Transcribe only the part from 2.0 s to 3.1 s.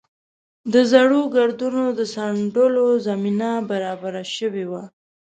څنډلو